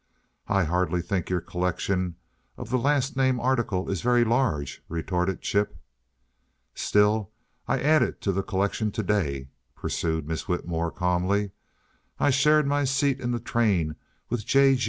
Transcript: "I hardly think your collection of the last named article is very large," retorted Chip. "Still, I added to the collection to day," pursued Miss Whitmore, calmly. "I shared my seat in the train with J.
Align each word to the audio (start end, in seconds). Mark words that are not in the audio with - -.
"I 0.47 0.63
hardly 0.63 0.99
think 1.03 1.29
your 1.29 1.41
collection 1.41 2.15
of 2.57 2.71
the 2.71 2.79
last 2.79 3.15
named 3.15 3.39
article 3.39 3.87
is 3.87 4.01
very 4.01 4.23
large," 4.23 4.81
retorted 4.89 5.41
Chip. 5.43 5.77
"Still, 6.73 7.29
I 7.67 7.79
added 7.79 8.19
to 8.21 8.31
the 8.31 8.41
collection 8.41 8.89
to 8.93 9.03
day," 9.03 9.49
pursued 9.75 10.27
Miss 10.27 10.47
Whitmore, 10.47 10.89
calmly. 10.89 11.51
"I 12.19 12.31
shared 12.31 12.65
my 12.65 12.83
seat 12.83 13.19
in 13.19 13.29
the 13.29 13.39
train 13.39 13.95
with 14.27 14.43
J. 14.43 14.79